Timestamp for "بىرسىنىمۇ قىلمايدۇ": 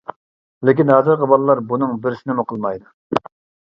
2.09-2.95